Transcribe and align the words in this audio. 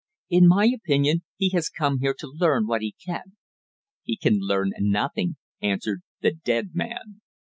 "In 0.31 0.47
my 0.47 0.65
opinion 0.65 1.21
he 1.35 1.49
has 1.49 1.69
come 1.69 1.99
here 1.99 2.15
to 2.17 2.25
learn 2.33 2.65
what 2.65 2.81
he 2.81 2.95
can." 3.05 3.37
"He 4.01 4.17
can 4.17 4.39
learn 4.39 4.71
nothing," 4.79 5.35
answered 5.61 6.01
the 6.21 6.31
"dead" 6.31 6.71
man. 6.73 7.21